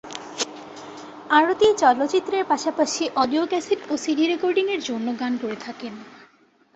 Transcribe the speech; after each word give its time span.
আরতি 1.29 1.67
চলচ্চিত্রের 1.77 2.43
পাশাপাশি 2.45 3.03
audio 3.15 3.43
cassette 3.47 3.79
ও 3.89 3.93
সিডি 3.97 4.25
রেকর্ডিং-এর 4.27 4.81
জন্য 4.83 5.07
গান 5.19 5.33
করে 5.37 5.55
থাকেন। 5.55 5.93